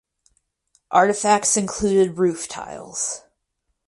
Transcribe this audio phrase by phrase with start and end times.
[0.89, 3.21] Artifacts included roof tiles.